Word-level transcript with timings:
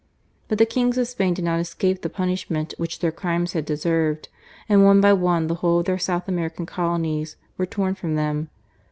But 0.47 0.57
the 0.57 0.65
kings 0.65 0.97
of 0.97 1.07
Spain 1.07 1.35
did 1.35 1.45
not 1.45 1.59
escape 1.59 2.01
the 2.01 2.09
punishment 2.09 2.73
which 2.79 3.01
their 3.01 3.11
crimes 3.11 3.53
had 3.53 3.65
deserved, 3.65 4.29
and 4.67 4.83
one 4.83 4.99
by 4.99 5.13
one 5.13 5.45
the 5.45 5.53
whole 5.61 5.81
of 5.81 5.85
their 5.85 5.99
South 5.99 6.27
American 6.27 6.65
Colonies 6.65 7.35
were 7.55 7.67
torn 7.67 7.93
from 7.93 8.15
them. 8.15 8.49